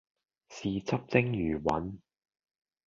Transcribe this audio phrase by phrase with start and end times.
[0.49, 1.99] 豉汁蒸魚雲